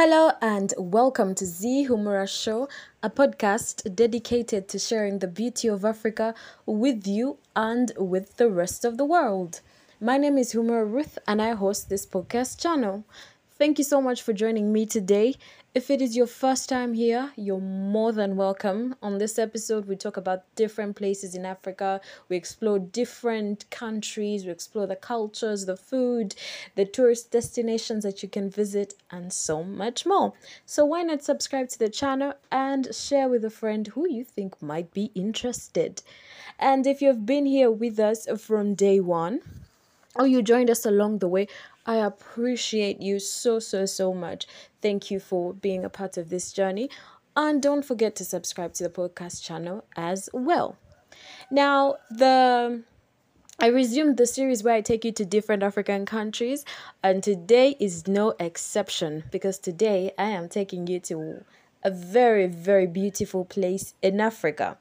[0.00, 2.68] Hello and welcome to Zee Humura Show,
[3.02, 6.36] a podcast dedicated to sharing the beauty of Africa
[6.66, 9.60] with you and with the rest of the world.
[10.00, 13.06] My name is Humura Ruth and I host this podcast channel.
[13.58, 15.34] Thank you so much for joining me today.
[15.74, 18.94] If it is your first time here, you're more than welcome.
[19.02, 22.00] On this episode, we talk about different places in Africa.
[22.28, 26.36] We explore different countries, we explore the cultures, the food,
[26.76, 30.34] the tourist destinations that you can visit, and so much more.
[30.64, 34.62] So, why not subscribe to the channel and share with a friend who you think
[34.62, 36.00] might be interested?
[36.60, 39.40] And if you've been here with us from day one,
[40.18, 41.46] or you joined us along the way,
[41.86, 44.46] I appreciate you so, so, so much.
[44.82, 46.90] Thank you for being a part of this journey.
[47.36, 50.76] And don't forget to subscribe to the podcast channel as well.
[51.50, 52.82] Now, the
[53.60, 56.64] I resumed the series where I take you to different African countries,
[57.02, 61.44] and today is no exception because today I am taking you to
[61.82, 64.78] a very, very beautiful place in Africa.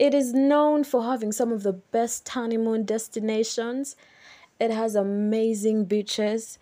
[0.00, 3.94] It is known for having some of the best honeymoon destinations
[4.60, 6.58] it has amazing beaches,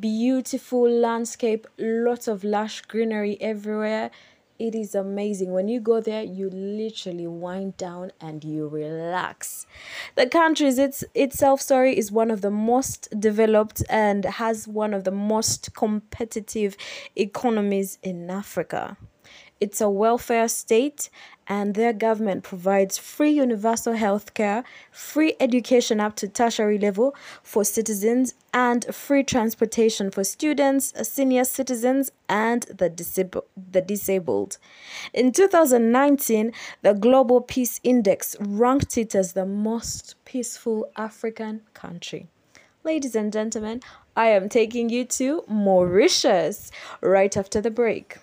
[0.00, 4.10] beautiful landscape, lots of lush greenery everywhere.
[4.58, 5.50] It is amazing.
[5.50, 9.66] When you go there, you literally wind down and you relax.
[10.14, 15.02] The country its, itself, sorry, is one of the most developed and has one of
[15.02, 16.76] the most competitive
[17.16, 18.96] economies in Africa.
[19.62, 21.08] It's a welfare state
[21.46, 27.64] and their government provides free universal health care, free education up to tertiary level for
[27.64, 34.58] citizens, and free transportation for students, senior citizens, and the, disab- the disabled.
[35.14, 42.26] In 2019, the Global Peace Index ranked it as the most peaceful African country.
[42.82, 43.80] Ladies and gentlemen,
[44.16, 48.18] I am taking you to Mauritius right after the break.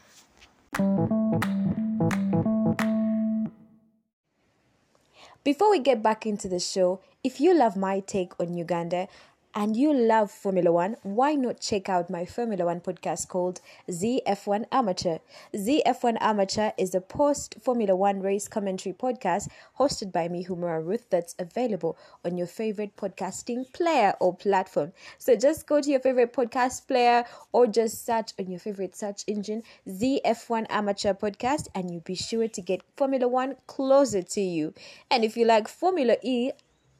[5.44, 9.08] Before we get back into the show, if you love my take on Uganda,
[9.56, 14.66] and you love Formula One, why not check out my Formula One podcast called ZF1
[14.72, 15.18] Amateur?
[15.56, 19.50] ZF1 Amateur is a post Formula One race commentary podcast
[19.80, 24.94] hosted by me, Humura Ruth, that's available on your favorite podcasting player or platform.
[25.18, 29.24] So just go to your favorite podcast player or just search on your favorite search
[29.26, 34.74] engine ZF1 Amateur Podcast and you'll be sure to get Formula One closer to you.
[35.10, 36.52] And if you like Formula E,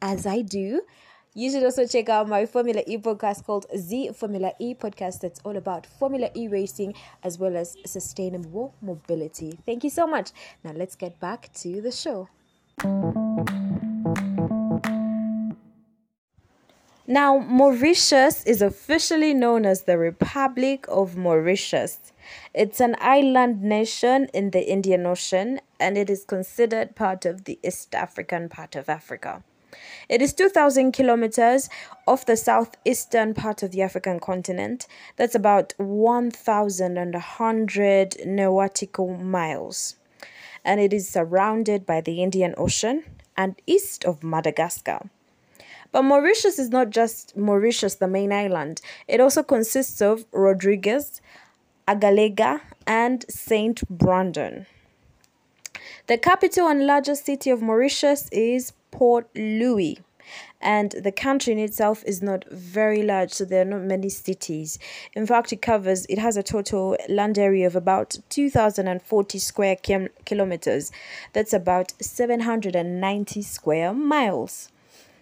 [0.02, 0.82] as I do,
[1.34, 5.40] you should also check out my Formula E podcast called Z Formula E podcast that's
[5.44, 9.58] all about Formula E racing as well as sustainable mobility.
[9.64, 10.30] Thank you so much.
[10.64, 12.28] Now let's get back to the show.
[17.06, 22.12] Now, Mauritius is officially known as the Republic of Mauritius.
[22.54, 27.58] It's an island nation in the Indian Ocean and it is considered part of the
[27.64, 29.42] East African part of Africa.
[30.08, 31.68] It is 2,000 kilometers
[32.06, 34.86] off the southeastern part of the African continent.
[35.16, 39.96] That's about 1,100 nautical miles.
[40.64, 43.04] And it is surrounded by the Indian Ocean
[43.36, 45.08] and east of Madagascar.
[45.92, 48.80] But Mauritius is not just Mauritius, the main island.
[49.08, 51.20] It also consists of Rodrigues,
[51.88, 53.82] Agalega, and St.
[53.88, 54.66] Brandon.
[56.06, 59.98] The capital and largest city of Mauritius is Port Louis.
[60.60, 64.78] And the country in itself is not very large, so there are not many cities.
[65.14, 69.76] In fact, it covers, it has a total land area of about 2,040 square
[70.24, 70.92] kilometers.
[71.32, 74.70] That's about 790 square miles.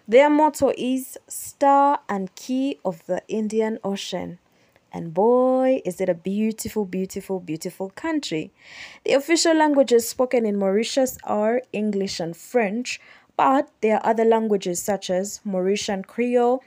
[0.07, 4.39] Their motto is Star and Key of the Indian Ocean.
[4.91, 8.51] And boy, is it a beautiful, beautiful, beautiful country.
[9.05, 12.99] The official languages spoken in Mauritius are English and French,
[13.39, 16.61] but there are other languages such as Mauritian Creole,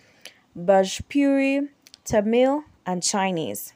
[0.58, 1.68] Bhojpuri,
[2.02, 3.74] Tamil, and Chinese.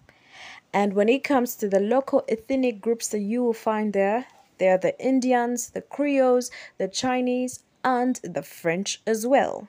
[0.73, 4.77] And when it comes to the local ethnic groups that you will find there, there
[4.77, 9.69] are the Indians, the Creoles, the Chinese, and the French as well.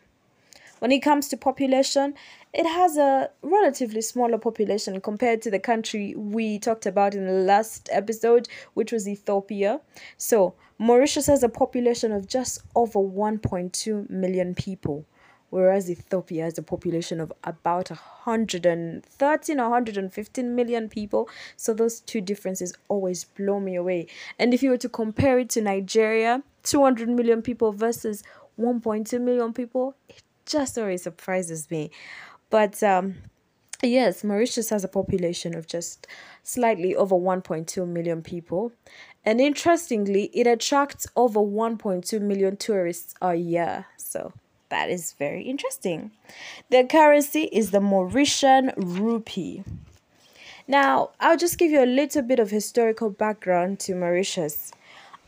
[0.79, 2.13] When it comes to population,
[2.53, 7.33] it has a relatively smaller population compared to the country we talked about in the
[7.33, 9.81] last episode, which was Ethiopia.
[10.17, 15.05] So, Mauritius has a population of just over 1.2 million people,
[15.49, 21.27] whereas Ethiopia has a population of about 113 or 115 million people.
[21.55, 24.05] So those two differences always blow me away.
[24.37, 28.23] And if you were to compare it to Nigeria, 200 million people versus
[28.59, 31.91] 1.2 million people, it just always surprises me.
[32.49, 33.15] But um,
[33.83, 36.07] Yes, Mauritius has a population of just
[36.41, 38.71] slightly over 1.2 million people.
[39.23, 43.85] And interestingly, it attracts over 1.2 million tourists a year.
[43.97, 44.33] So
[44.69, 46.11] that is very interesting.
[46.71, 49.63] Their currency is the Mauritian rupee.
[50.67, 54.71] Now, I'll just give you a little bit of historical background to Mauritius.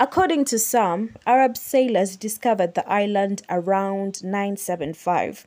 [0.02, 5.46] According to some, Arab sailors discovered the island around 975.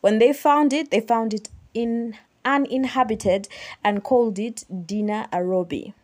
[0.00, 2.14] When they found it, they found it in
[2.44, 3.48] uninhabited
[3.82, 5.94] and called it Dina Arobi.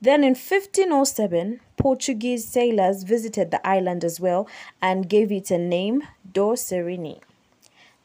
[0.00, 4.48] Then in 1507, Portuguese sailors visited the island as well
[4.80, 7.20] and gave it a name, Do Sereni.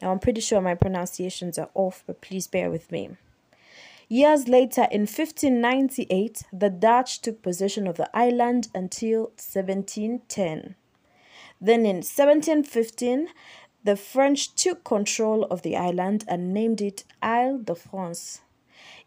[0.02, 3.12] Now I'm pretty sure my pronunciations are off, but please bear with me.
[4.08, 10.76] Years later, in 1598, the Dutch took possession of the island until 1710.
[11.60, 13.30] Then in 1715,
[13.84, 18.42] the French took control of the island and named it Isle de France.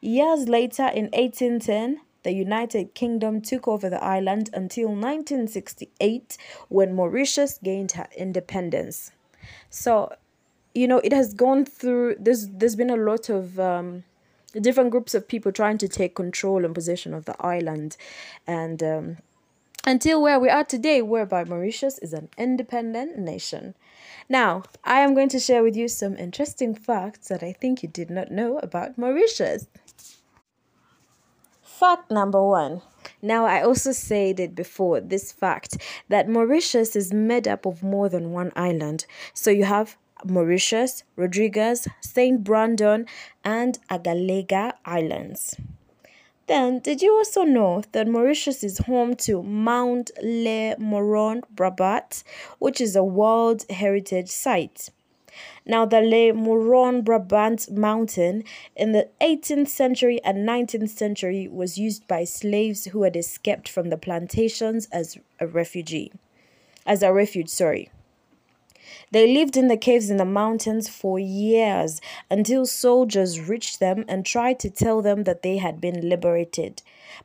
[0.00, 6.36] Years later, in 1810, the United Kingdom took over the island until 1968
[6.68, 9.12] when Mauritius gained her independence.
[9.70, 10.12] So,
[10.74, 14.04] you know, it has gone through, there's, there's been a lot of um,
[14.60, 17.96] different groups of people trying to take control and possession of the island.
[18.46, 19.16] And um,
[19.88, 23.74] until where we are today whereby mauritius is an independent nation.
[24.28, 27.88] Now i am going to share with you some interesting facts that i think you
[27.88, 29.66] did not know about mauritius.
[31.62, 32.82] Fact number one.
[33.22, 35.78] Now i also said it before this fact
[36.08, 39.06] that mauritius is made up of more than one island.
[39.32, 42.42] So you have Mauritius, Rodrigues, St.
[42.42, 43.06] Brandon,
[43.44, 45.56] and Agalega Islands.
[46.48, 52.24] Then, did you also know that Mauritius is home to Mount Le Morne Brabant,
[52.58, 54.88] which is a World Heritage Site?
[55.66, 58.44] Now, the Le Morne Brabant mountain
[58.74, 63.90] in the 18th century and 19th century was used by slaves who had escaped from
[63.90, 66.12] the plantations as a refugee,
[66.86, 67.90] as a refuge, sorry.
[69.10, 72.00] They lived in the caves in the mountains for years
[72.30, 76.82] until soldiers reached them and tried to tell them that they had been liberated.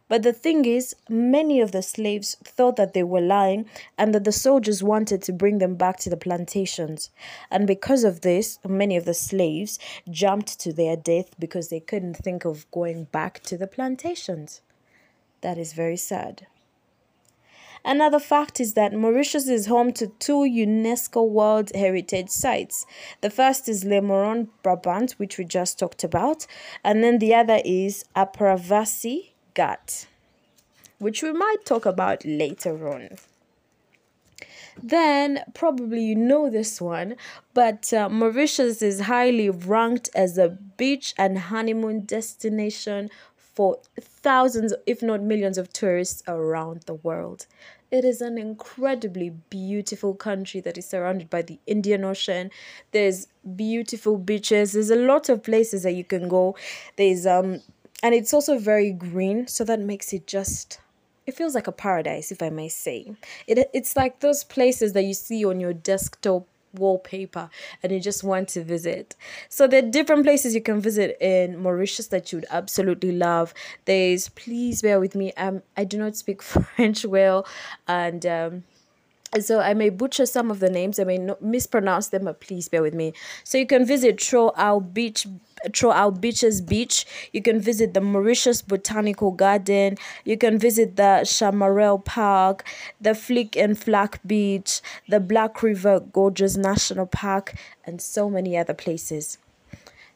[0.07, 3.65] But the thing is, many of the slaves thought that they were lying
[3.97, 7.09] and that the soldiers wanted to bring them back to the plantations.
[7.51, 9.79] And because of this, many of the slaves
[10.09, 14.61] jumped to their death because they couldn't think of going back to the plantations.
[15.41, 16.47] That is very sad.
[17.85, 22.85] Another fact is that Mauritius is home to two UNESCO World Heritage Sites.
[23.19, 26.47] The first is Le Morne Brabant, which we just talked about,
[26.83, 30.05] and then the other is Aapravasi Ghat,
[30.99, 33.09] which we might talk about later on.
[34.81, 37.15] Then, probably you know this one,
[37.53, 43.09] but uh, Mauritius is highly ranked as a beach and honeymoon destination
[43.53, 47.45] for thousands, if not millions, of tourists around the world.
[47.91, 52.49] It is an incredibly beautiful country that is surrounded by the Indian Ocean.
[52.91, 54.73] There's beautiful beaches.
[54.73, 56.55] There's a lot of places that you can go.
[56.95, 57.61] There's um
[58.01, 60.79] and it's also very green, so that makes it just
[61.27, 63.15] it feels like a paradise if I may say.
[63.47, 67.49] It it's like those places that you see on your desktop wallpaper
[67.81, 69.15] and you just want to visit.
[69.49, 73.53] So there are different places you can visit in Mauritius that you would absolutely love.
[73.85, 75.33] There's please bear with me.
[75.33, 77.45] Um I do not speak French well
[77.87, 78.63] and um
[79.41, 82.81] so I may butcher some of the names, I may mispronounce them, but please bear
[82.81, 83.13] with me.
[83.43, 85.25] So you can visit Troao Beach,
[85.69, 87.05] Troao Beaches Beach.
[87.31, 89.97] You can visit the Mauritius Botanical Garden.
[90.25, 92.65] You can visit the Chamarel Park,
[92.99, 97.55] the Flic en Flac Beach, the Black River Gorges National Park,
[97.85, 99.37] and so many other places.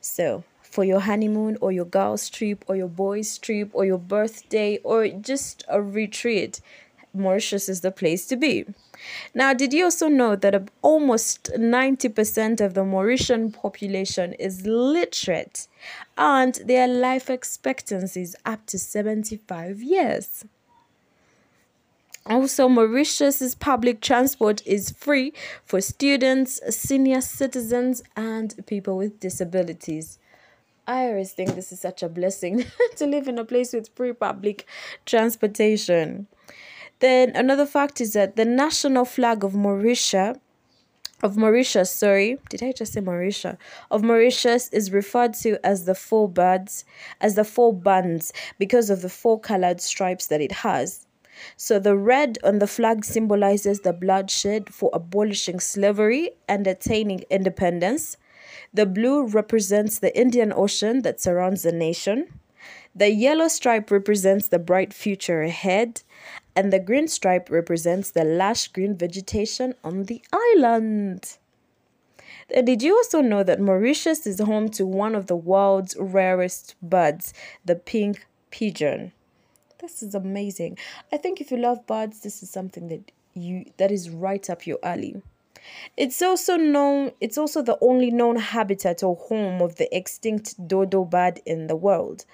[0.01, 4.77] So for your honeymoon or your girl's trip or your boy's trip or your birthday
[4.83, 6.61] or just a retreat,
[7.13, 8.65] Mauritius is the place to be.
[9.33, 15.67] Now, did you also know that almost 90% of the Mauritian population is literate
[16.17, 20.45] and their life expectancy is up to 75 years?
[22.29, 25.31] Also, Mauritius's public transport is free
[25.63, 30.19] for students, senior citizens, and people with disabilities.
[30.85, 32.65] I always think this is such a blessing
[32.97, 34.65] to live in a place with free public
[35.05, 36.27] transportation.
[36.99, 40.37] Then another fact is that the national flag of Mauritius
[41.23, 43.57] of Mauritius, sorry, did I just say Mauritius?
[43.89, 46.85] Of Mauritius is referred to as the four birds,
[47.19, 51.07] as the four bands, because of the four colored stripes that it has.
[51.55, 58.17] So the red on the flag symbolizes the bloodshed for abolishing slavery and attaining independence.
[58.71, 62.27] The blue represents the Indian Ocean that surrounds the nation.
[62.97, 66.01] The yellow stripe represents the bright future ahead,
[66.55, 71.37] and the green stripe represents the lush green vegetation on the island.
[72.55, 76.73] Uh, did you also know that Mauritius is home to one of the world's rarest
[76.81, 79.11] birds, the pink pigeon?
[79.79, 80.79] This is amazing.
[81.11, 84.65] I think if you love birds, this is something that you that is right up
[84.65, 85.21] your alley.
[85.95, 91.05] It's also known it's also the only known habitat or home of the extinct dodo
[91.05, 92.25] bird in the world.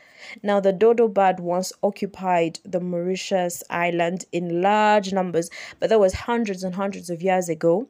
[0.42, 5.50] Now the dodo bird once occupied the Mauritius island in large numbers,
[5.80, 7.88] but that was hundreds and hundreds of years ago.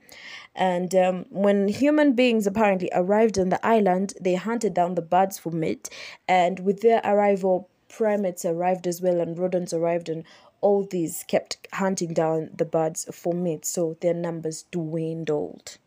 [0.55, 5.39] And um, when human beings apparently arrived on the island, they hunted down the birds
[5.39, 5.89] for meat.
[6.27, 10.23] And with their arrival, primates arrived as well, and rodents arrived, and
[10.63, 13.65] all these kept hunting down the birds for meat.
[13.65, 15.77] So their numbers dwindled.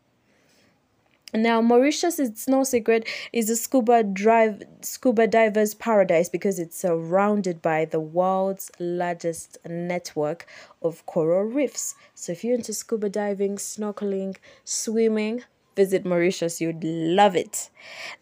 [1.33, 7.61] Now, Mauritius, it's no secret, is a scuba drive scuba divers paradise because it's surrounded
[7.61, 10.47] by the world's largest network
[10.81, 11.95] of coral reefs.
[12.15, 15.43] So if you're into scuba diving, snorkeling, swimming,
[15.77, 17.69] visit Mauritius, you'd love it.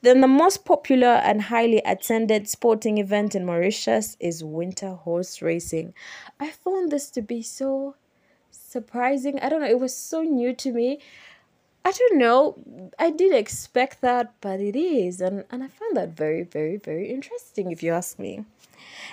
[0.04, 5.96] Then the most popular and highly attended sporting event in Mauritius is winter horse racing.
[6.40, 7.96] I found this to be so
[8.52, 9.40] surprising.
[9.40, 11.00] I don't know, it was so new to me
[11.88, 12.56] I don't know.
[12.98, 15.22] I did expect that, but it is.
[15.22, 18.44] And, and I found that very, very, very interesting, if you ask me.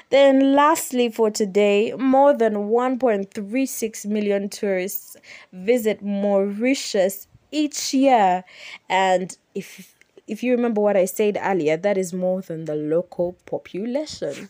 [0.09, 5.19] Then, lastly, for today, more than 1.36 million tourists
[5.53, 8.45] visit Mauritius each year.
[8.89, 9.95] And if
[10.27, 14.49] if you remember what I said earlier, that is more than the local population.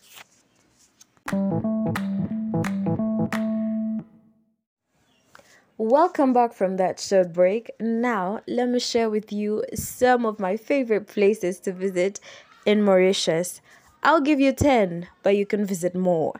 [5.77, 7.71] Welcome back from that short break.
[7.79, 12.19] Now, let me share with you some of my favorite places to visit
[12.65, 13.59] in Mauritius.
[14.03, 16.39] I'll give you 10, but you can visit more.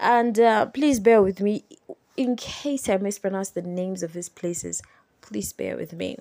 [0.00, 1.64] And uh, please bear with me
[2.16, 4.82] in case I mispronounce the names of these places.
[5.30, 6.16] Please bear with me.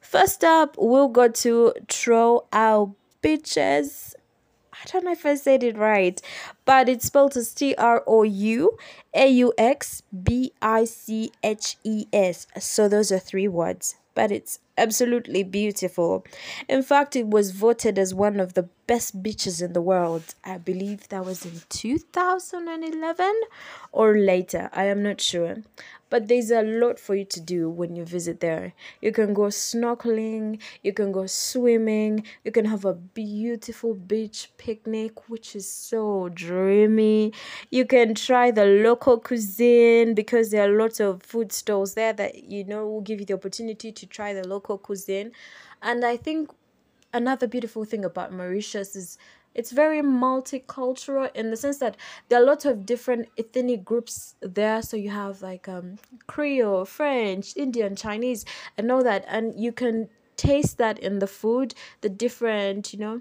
[0.00, 4.16] First up, we'll go to Trou Au Beaches
[4.82, 6.20] I don't know if I said it right,
[6.64, 8.76] but it's spelled as T R O U
[9.14, 12.48] A U X B I C H E S.
[12.58, 16.24] So those are three words, but it's absolutely beautiful.
[16.68, 20.34] In fact, it was voted as one of the best beaches in the world.
[20.42, 23.40] I believe that was in 2011
[23.92, 24.68] or later.
[24.72, 25.58] I am not sure.
[26.12, 28.74] But there's a lot for you to do when you visit there.
[29.00, 35.30] You can go snorkeling, you can go swimming, you can have a beautiful beach picnic,
[35.30, 37.32] which is so dreamy.
[37.70, 42.44] You can try the local cuisine because there are lots of food stalls there that
[42.44, 45.32] you know will give you the opportunity to try the local cuisine.
[45.80, 46.50] And I think
[47.14, 49.16] another beautiful thing about Mauritius is
[49.54, 51.96] it's very multicultural in the sense that
[52.28, 57.56] there are lots of different ethnic groups there so you have like um creole french
[57.56, 58.44] indian chinese
[58.76, 63.20] and all that and you can taste that in the food the different you know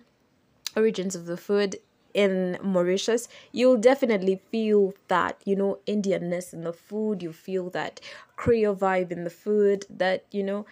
[0.76, 1.76] origins of the food
[2.14, 7.24] in Mauritius, you'll definitely feel that, you know, Indianness in the food.
[7.24, 8.00] You feel that
[8.36, 10.66] Creole vibe in the food, that, you know,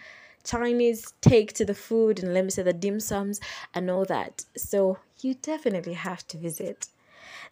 [0.44, 3.40] Chinese take to the food and let me say the dim sums
[3.74, 4.44] and all that.
[4.56, 6.88] So you definitely have to visit.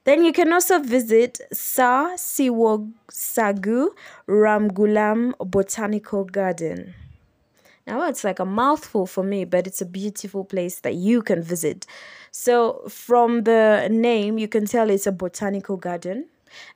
[0.05, 3.89] Then you can also visit Sa Siwog Sagu
[4.27, 6.95] Ramgulam Botanical Garden.
[7.87, 11.43] Now it's like a mouthful for me, but it's a beautiful place that you can
[11.43, 11.87] visit.
[12.31, 16.27] So from the name, you can tell it's a botanical garden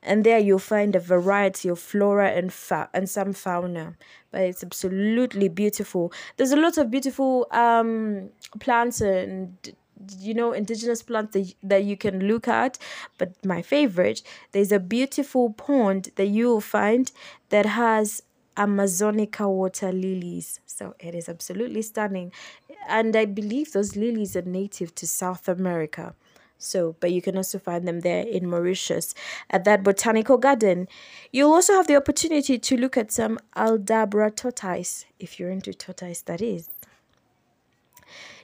[0.02, 3.94] and there you'll find a variety of flora and fa- and some fauna
[4.30, 8.28] but it's absolutely beautiful there's a lot of beautiful um
[8.61, 9.75] plants and
[10.18, 12.78] you know indigenous plants that, that you can look at
[13.18, 17.12] but my favorite there's a beautiful pond that you will find
[17.50, 18.23] that has
[18.56, 22.30] amazonica water lilies so it is absolutely stunning
[22.88, 26.14] and i believe those lilies are native to south america
[26.62, 29.16] so, but you can also find them there in Mauritius
[29.50, 30.87] at that botanical garden.
[31.32, 36.23] You'll also have the opportunity to look at some Aldabra tortoise, if you're into tortoise,
[36.23, 36.72] that is.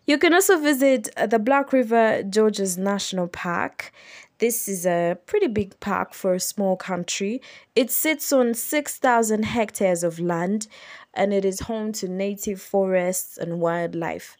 [0.08, 3.92] You can also visit uh, the Black River Gorges National Park.
[4.38, 7.42] This is a pretty big park for a small country.
[7.76, 10.66] It sits on 6,000 hectares of land
[11.12, 14.38] and it is home to native forests and wildlife.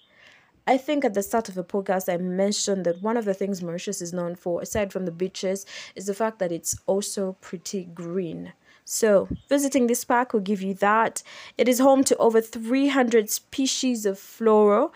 [0.66, 3.62] I think at the start of the podcast, I mentioned that one of the things
[3.62, 7.84] Mauritius is known for, aside from the beaches, is the fact that it's also pretty
[7.84, 8.54] green.
[8.90, 11.22] So, visiting this park will give you that.
[11.58, 14.88] It is home to over 300 species of flora,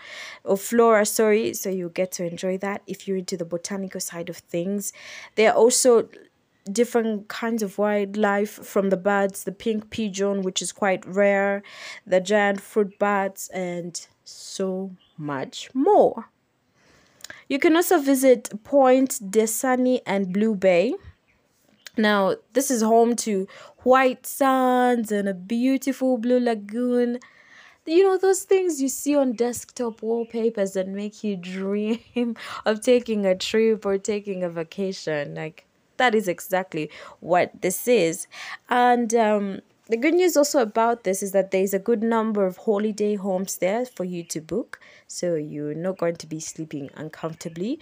[0.43, 1.53] or flora, sorry.
[1.53, 4.93] So, you'll get to enjoy that if you're into the botanical side of things.
[5.35, 6.09] There are also
[6.71, 11.61] different kinds of wildlife from the birds, the pink pigeon, which is quite rare,
[12.07, 16.29] the giant fruit bats, and so much more.
[17.47, 20.95] You can also visit Pointe d'Esny and Blue Bay.
[21.97, 23.47] Now, this is home to
[23.79, 27.19] white sands and a beautiful blue lagoon.
[27.85, 32.35] You know, those things you see on desktop wallpapers that make you dream
[32.65, 35.35] of taking a trip or taking a vacation.
[35.35, 35.65] Like,
[35.97, 38.27] that is exactly what this is.
[38.69, 42.57] And um, the good news also about this is that there's a good number of
[42.57, 44.79] holiday homes there for you to book.
[45.07, 47.79] So you're not going to be sleeping uncomfortably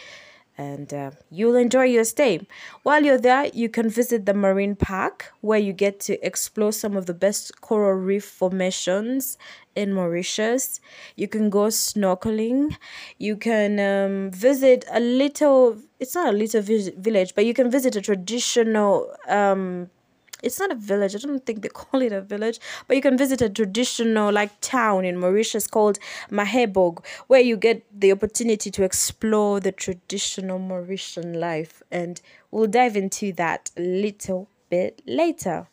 [0.57, 2.47] and uh, you'll enjoy your stay.
[2.83, 6.95] While you're there, you can visit the marine park where you get to explore some
[6.95, 9.37] of the best coral reef formations
[9.75, 10.79] in Mauritius.
[11.15, 12.75] You can go snorkeling.
[13.17, 17.95] You can um, visit a little, it's not a little village, but you can visit
[17.95, 19.89] a traditional um,
[20.41, 21.15] it's not a village.
[21.15, 24.59] I don't think they call it a village, but you can visit a traditional like
[24.61, 31.35] town in Mauritius called Mahebourg, where you get the opportunity to explore the traditional Mauritian
[31.35, 31.81] life.
[31.91, 35.67] And we'll dive into that a little bit later.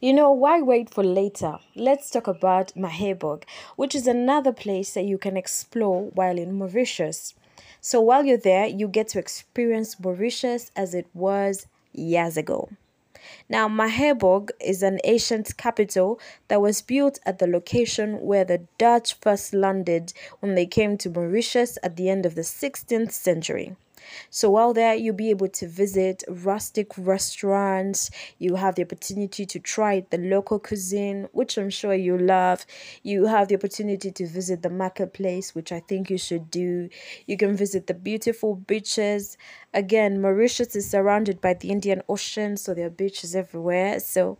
[0.00, 1.58] You know, why wait for later?
[1.76, 3.42] Let's talk about Mahebourg,
[3.76, 7.34] which is another place that you can explore while in Mauritius.
[7.82, 12.70] So while you're there, you get to experience Mauritius as it was years ago.
[13.48, 19.14] Now, Mahebourg is an ancient capital that was built at the location where the Dutch
[19.14, 23.76] first landed when they came to Mauritius at the end of the 16th century.
[24.30, 28.10] So while there, you'll be able to visit rustic restaurants.
[28.38, 32.66] You have the opportunity to try the local cuisine, which I'm sure you love.
[33.02, 36.88] You have the opportunity to visit the marketplace, which I think you should do.
[37.26, 39.36] You can visit the beautiful beaches.
[39.72, 44.00] Again, Mauritius is surrounded by the Indian Ocean, so there are beaches everywhere.
[44.00, 44.38] So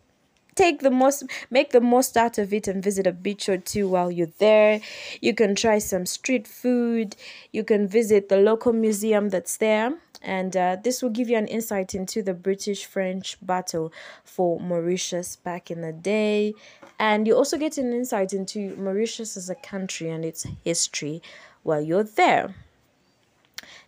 [0.61, 3.89] take the most make the most out of it and visit a beach or two
[3.89, 4.81] while you're there.
[5.21, 7.17] You can try some street food.
[7.53, 9.95] You can visit the local museum that's there.
[10.23, 13.91] And uh, this will give you an insight into the british french battle
[14.23, 16.53] for mauritius back in the day.
[16.99, 21.23] And you also get an insight into mauritius as a country and its history
[21.63, 22.55] while you're there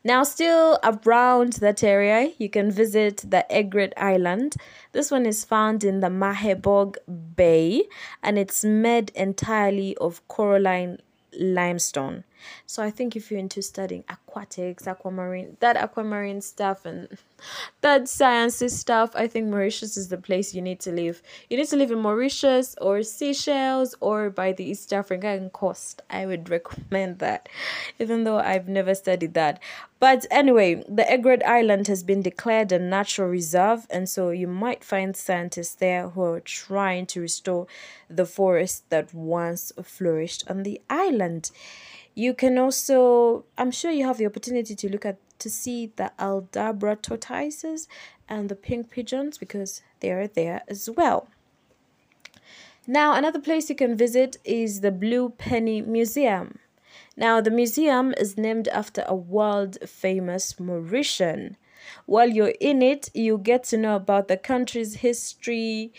[0.05, 4.57] now, still around that area, you can visit the Egret Island.
[4.91, 6.97] This one is found in the Mahebourg
[7.37, 7.85] Bay
[8.23, 10.99] and it's made entirely of coralline
[11.39, 12.25] limestone.
[12.67, 17.09] So I think if you're into studying aquatics, aquamarine, that aquamarine stuff and
[17.81, 21.23] that sciencey stuff, I think Mauritius is the place you need to live.
[21.51, 26.03] You need to live in Mauritius or Seychelles or by the East African coast.
[26.09, 27.49] I would recommend that,
[27.99, 29.61] even though I've never studied that.
[30.03, 34.83] But anyway, the Egret Island has been declared a natural reserve, and so you might
[34.83, 37.69] find scientists there who are trying to restore
[38.11, 41.53] the forest that once flourished on the island.
[42.15, 46.13] You can also, I'm sure you have the opportunity to look at to see the
[46.19, 47.89] Aldabra tortoises
[48.29, 51.29] and the pink pigeons because they are there as well.
[52.87, 56.59] Now, another place you can visit is the Blue Penny Museum.
[57.17, 61.57] Now, the museum is named after a world famous Mauritian.
[62.07, 65.93] While you're in it, you get to know about the country's history,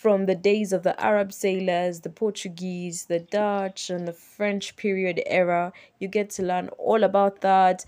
[0.00, 5.20] from the days of the Arab sailors, the Portuguese, the Dutch, and the French period
[5.26, 5.74] era.
[5.98, 7.84] You get to learn all about that.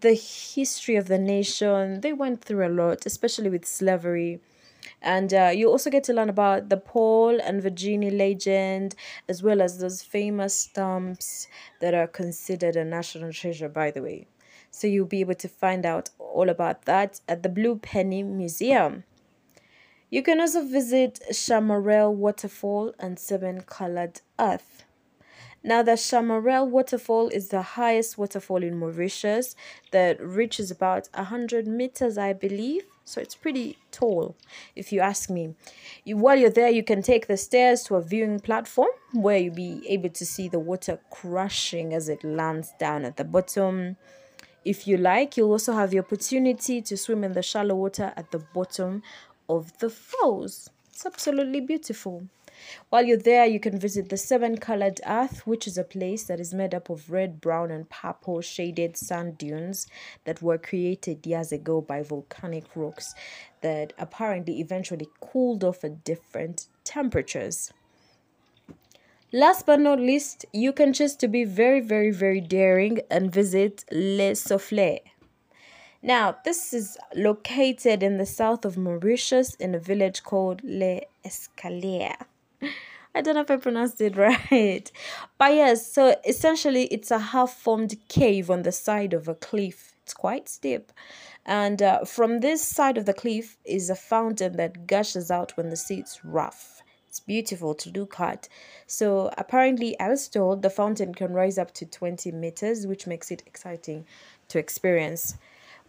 [0.00, 4.40] The history of the nation, they went through a lot, especially with slavery.
[5.00, 8.96] And uh, you also get to learn about the Paul and Virginie legend,
[9.28, 11.46] as well as those famous stamps
[11.80, 14.26] that are considered a national treasure, by the way.
[14.72, 19.04] So you'll be able to find out all about that at the Blue Penny Museum.
[20.12, 24.84] You can also visit Chamarel Waterfall and Seven Colored Earth.
[25.64, 29.56] Now, the Chamarel Waterfall is the highest waterfall in Mauritius
[29.90, 32.82] that reaches about 100 meters, I believe.
[33.06, 34.36] So it's pretty tall,
[34.76, 35.54] if you ask me.
[36.04, 39.54] You, while you're there, you can take the stairs to a viewing platform where you'll
[39.54, 43.96] be able to see the water crashing as it lands down at the bottom.
[44.62, 48.30] If you like, you'll also have the opportunity to swim in the shallow water at
[48.30, 49.02] the bottom
[49.48, 50.70] of the falls.
[50.90, 52.28] It's absolutely beautiful.
[52.90, 56.38] While you're there, you can visit the Seven Colored Earth, which is a place that
[56.38, 59.86] is made up of red, brown, and purple shaded sand dunes
[60.24, 63.14] that were created years ago by volcanic rocks
[63.62, 67.72] that apparently eventually cooled off at different temperatures.
[69.32, 73.84] Last but not least, you can choose to be very, very, very daring and visit
[73.90, 75.11] Les Soufflets.
[76.04, 82.16] Now, this is located in the south of Mauritius in a village called Les Escaliers.
[83.14, 84.16] I don't know if I pronounced it
[84.50, 84.90] right.
[85.38, 89.92] But yes, so essentially it's a half formed cave on the side of a cliff.
[90.02, 90.90] It's quite steep.
[91.46, 95.70] And uh, from this side of the cliff is a fountain that gushes out when
[95.70, 96.82] the sea is rough.
[97.06, 98.48] It's beautiful to look at.
[98.86, 103.30] So apparently, I was told the fountain can rise up to 20 meters, which makes
[103.30, 104.06] it exciting
[104.48, 105.36] to experience.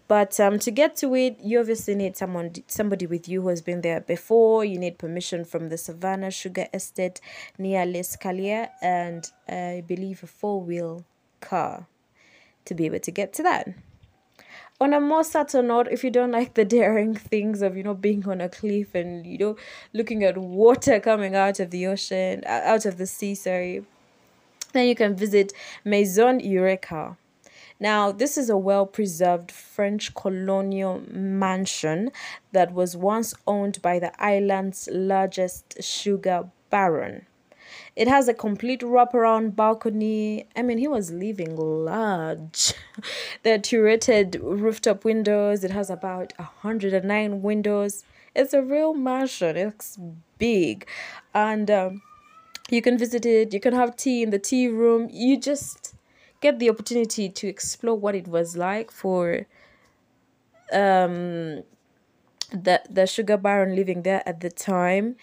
[0.08, 3.62] But um, to get to it, you obviously need someone, somebody with you who has
[3.62, 4.66] been there before.
[4.66, 7.22] You need permission from the Savannah Sugar Estate
[7.58, 11.06] near L'Escalier, and I believe a four-wheel
[11.40, 11.88] car
[12.66, 13.70] to be able to get to that.
[14.82, 17.94] On a more subtle note, if you don't like the daring things of you know
[17.94, 19.56] being on a cliff and you know
[19.94, 23.86] looking at water coming out of the ocean, out of the sea, sorry,
[24.74, 25.54] then you can visit
[25.86, 27.16] Maison Eureka
[27.84, 32.14] now, this is a well preserved French colonial mansion
[32.54, 37.26] that was once owned by the island's largest sugar baron.
[37.98, 40.48] It has a complete wraparound balcony.
[40.56, 42.74] I mean, he was living large.
[43.44, 48.06] the turreted rooftop windows, it has about 109 windows.
[48.34, 50.00] It's a real mansion, it's
[50.38, 50.88] big.
[51.34, 52.02] And um,
[52.70, 55.10] you can visit it, you can have tea in the tea room.
[55.12, 55.96] You just
[56.44, 59.48] get the opportunity to explore what it was like for
[60.72, 61.64] um
[62.52, 65.16] the the sugar baron living there at the time.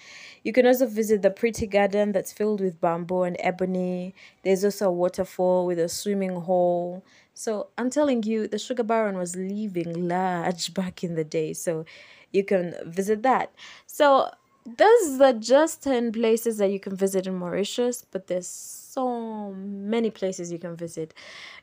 [0.44, 4.14] You can also visit the pretty garden that's filled with bamboo and ebony.
[4.44, 7.04] There's also a waterfall with a swimming hole.
[7.34, 11.84] So i'm telling you the sugar baron was living large back in the day so
[12.32, 13.52] you can visit that.
[13.86, 14.30] So
[14.66, 20.10] those are just 10 places that you can visit in mauritius but there's so many
[20.10, 21.14] places you can visit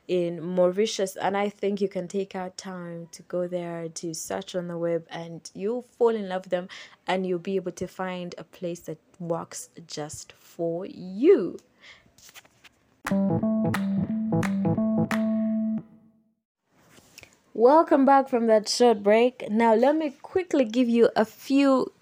[0.08, 4.54] in Mauritius, and I think you can take out time to go there to search
[4.54, 6.68] on the web, and you'll fall in love with them,
[7.06, 11.58] and you'll be able to find a place that works just for you.
[17.52, 19.50] Welcome back from that short break.
[19.50, 21.92] Now, let me quickly give you a few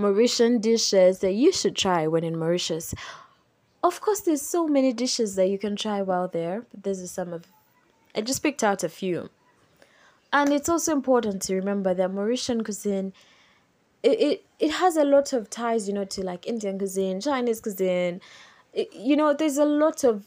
[0.00, 2.94] Mauritian dishes that you should try when in Mauritius.
[3.82, 7.10] Of course there's so many dishes that you can try while there but this is
[7.10, 7.46] some of
[8.14, 9.30] i just picked out a few.
[10.32, 13.12] And it's also important to remember that mauritian cuisine
[14.02, 17.60] it, it, it has a lot of ties you know to like indian cuisine chinese
[17.60, 18.20] cuisine.
[18.72, 20.24] It, you know there's a lot of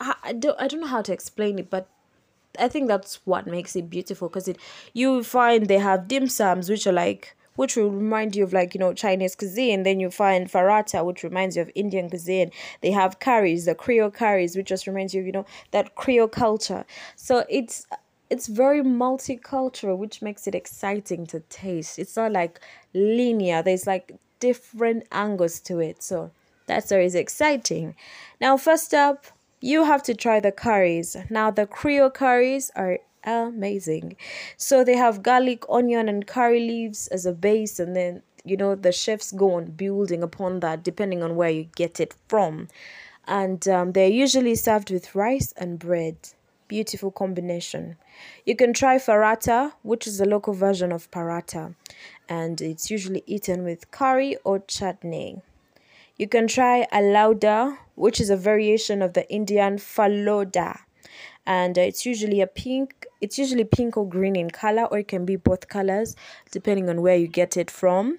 [0.00, 1.88] I, don't i don't know how to explain it but
[2.58, 4.58] i think that's what makes it beautiful because it
[4.92, 8.74] you find they have dim sums which are like which will remind you of like
[8.74, 9.82] you know Chinese cuisine.
[9.82, 12.50] Then you find farata, which reminds you of Indian cuisine.
[12.80, 16.84] They have curries, the Creole curries, which just reminds you, you know, that Creole culture.
[17.16, 17.86] So it's
[18.30, 21.98] it's very multicultural, which makes it exciting to taste.
[21.98, 22.60] It's not like
[22.94, 23.62] linear.
[23.62, 26.02] There's like different angles to it.
[26.02, 26.30] So
[26.66, 27.94] that's always exciting.
[28.40, 29.26] Now, first up,
[29.60, 31.16] you have to try the curries.
[31.30, 34.16] Now, the Creole curries are amazing.
[34.56, 38.74] So they have garlic, onion, and curry leaves as a base, and then you know
[38.74, 42.68] the chefs go on building upon that depending on where you get it from.
[43.26, 46.16] And um, they're usually served with rice and bread.
[46.68, 47.96] Beautiful combination.
[48.44, 51.74] You can try farata, which is a local version of paratha,
[52.28, 55.42] and it's usually eaten with curry or chutney.
[56.16, 60.80] You can try alouda, which is a variation of the Indian faloda,
[61.46, 65.24] and it's usually a pink it's usually pink or green in color or it can
[65.24, 66.16] be both colors
[66.50, 68.18] depending on where you get it from.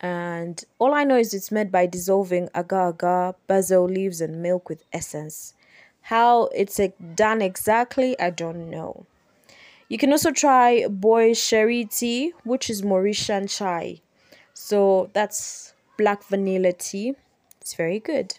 [0.00, 4.68] And all i know is it's made by dissolving agar agar basil leaves and milk
[4.68, 5.54] with essence.
[6.02, 6.80] How it's
[7.14, 9.06] done exactly i don't know.
[9.88, 14.00] You can also try Bois Chéri tea which is mauritian chai.
[14.54, 17.14] So that's black vanilla tea.
[17.60, 18.38] It's very good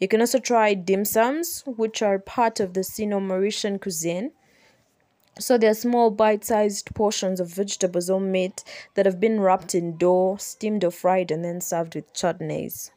[0.00, 4.32] you can also try dim sums, which are part of the Sino-Mauritian cuisine.
[5.38, 8.62] So they're small bite-sized portions of vegetables or meat
[8.94, 12.90] that have been wrapped in dough, steamed or fried, and then served with chutneys.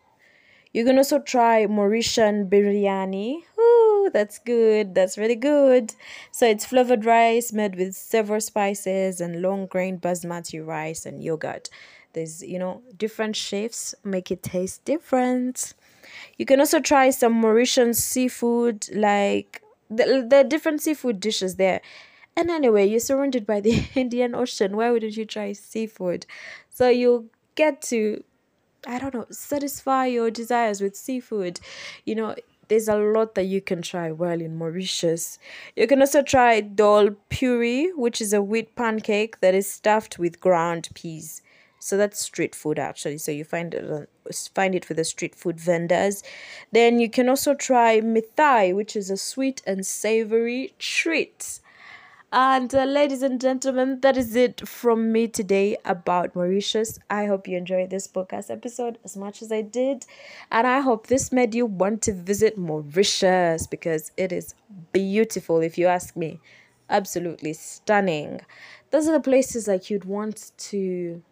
[0.71, 3.41] You can also try Mauritian biryani.
[3.59, 4.93] Ooh, that's good.
[4.93, 5.95] That's really good.
[6.31, 11.69] So it's flavored rice made with several spices and long grain basmati rice and yogurt.
[12.13, 15.73] There's, you know, different chefs make it taste different.
[16.37, 21.81] You can also try some Mauritian seafood, like the, the different seafood dishes there.
[22.35, 24.77] And anyway, you're surrounded by the Indian Ocean.
[24.77, 26.25] Why wouldn't you try seafood?
[26.69, 28.23] So you get to,
[28.85, 31.59] I don't know, satisfy your desires with seafood.
[32.05, 32.35] You know,
[32.67, 35.39] there's a lot that you can try while in Mauritius.
[35.75, 40.39] You can also try dal puri, which is a wheat pancake that is stuffed with
[40.39, 41.41] ground peas.
[41.87, 43.17] So that's street food actually.
[43.17, 44.07] So you find it on,
[44.53, 46.21] find it with the street food vendors.
[46.73, 51.61] Then you can also try mithai, which is a sweet and savory treat.
[52.33, 56.99] And uh, ladies and gentlemen, that is it from me today about Mauritius.
[57.09, 60.05] I hope you enjoyed this podcast episode as much as I did.
[60.51, 64.55] And I hope this made you want to visit Mauritius because it is
[64.91, 66.41] beautiful, if you ask me.
[66.89, 68.41] Absolutely stunning.
[68.91, 71.23] Those are the places like you'd want to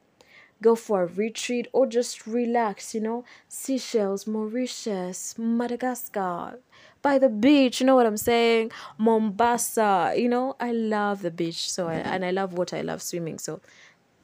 [0.62, 3.24] go for a retreat or just relax, you know.
[3.48, 6.60] Seychelles, Mauritius, Madagascar,
[7.02, 8.72] by the beach, you know what I'm saying?
[8.98, 11.72] Mombasa, you know, I love the beach.
[11.72, 12.08] So, I, mm-hmm.
[12.08, 13.38] and I love water, I love swimming.
[13.38, 13.62] So,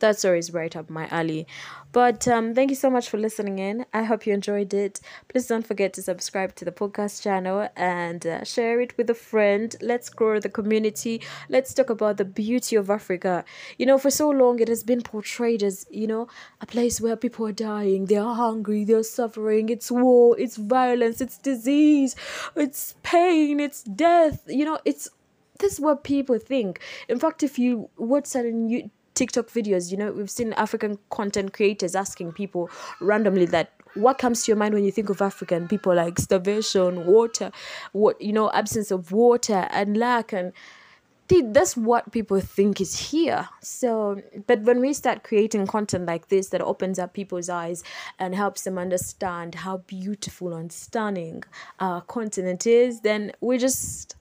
[0.02, 1.48] that story is right up my alley.
[1.94, 3.86] But um, thank you so much for listening in.
[3.94, 5.02] I hope you enjoyed it.
[5.28, 9.14] Please don't forget to subscribe to the podcast channel and uh, share it with a
[9.14, 9.76] friend.
[9.82, 11.22] Let's grow the community.
[11.50, 13.44] Let's talk about the beauty of Africa.
[13.78, 16.28] You know, for so long it has been portrayed as, you know,
[16.62, 21.20] a place where people are dying, they are hungry, they're suffering, it's war, it's violence,
[21.20, 22.16] it's disease,
[22.56, 24.44] it's pain, it's death.
[24.48, 25.10] You know, it's
[25.60, 26.80] this is what people think.
[27.08, 28.90] In fact, if you watch certain you
[29.22, 34.44] TikTok videos, you know, we've seen African content creators asking people randomly that what comes
[34.44, 37.52] to your mind when you think of African people like starvation, water,
[37.92, 40.54] what you know, absence of water and lack and
[41.54, 43.48] that's what people think is here.
[43.62, 47.84] So, but when we start creating content like this that opens up people's eyes
[48.18, 51.44] and helps them understand how beautiful and stunning
[51.80, 54.16] our continent is, then we just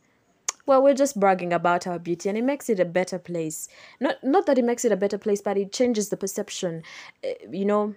[0.67, 3.69] well we're just bragging about our beauty and it makes it a better place.
[4.01, 6.83] Not not that it makes it a better place but it changes the perception.
[7.23, 7.95] Eh, you know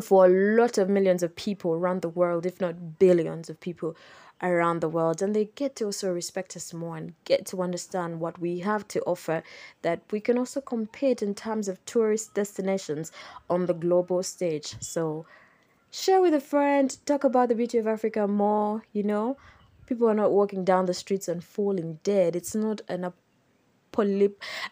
[0.00, 3.96] for a lot of millions of people around the world if not billions of people
[4.42, 8.18] around the world and they get to also respect us more and get to understand
[8.18, 9.42] what we have to offer
[9.82, 13.12] that we can also compete in terms of tourist destinations
[13.48, 14.74] on the global stage.
[14.80, 15.24] So
[15.90, 19.36] share with a friend talk about the beauty of africa more you know
[19.86, 22.36] people are not walking down the streets and falling dead.
[22.36, 23.22] It's not an apocalypse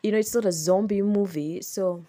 [0.02, 1.60] you know it's not a zombie movie.
[1.62, 2.04] So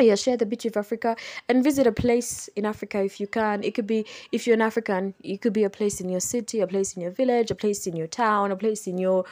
[0.00, 1.14] yeah share the beauty of africa
[1.48, 3.62] and visit a place in africa if you can.
[3.62, 6.60] It could be if you're an african it could be a place in your city
[6.60, 9.24] a place in your village a place in your town a place in your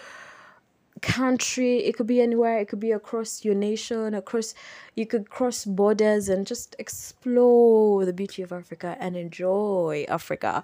[1.00, 1.78] country.
[1.78, 2.58] It could be anywhere.
[2.58, 4.54] It could be across your nation across
[4.94, 10.62] you could cross borders and just explore the beauty of africa and enjoy africa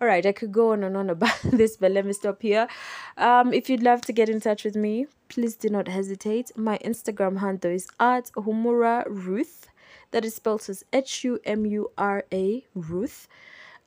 [0.00, 2.68] all right, I could go on and on about this, but let me stop here.
[3.16, 6.50] Um, if you'd love to get in touch with me, please do not hesitate.
[6.56, 9.68] My Instagram handle is at Humura Ruth.
[10.10, 13.28] That is spelled as H U M U R A Ruth.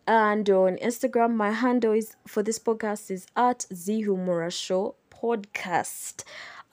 [0.07, 6.23] And on Instagram, my handle is for this podcast is at Zee Humura Show Podcast.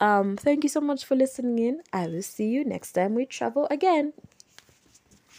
[0.01, 1.83] Um, thank you so much for listening in.
[1.93, 4.13] I will see you next time we travel again.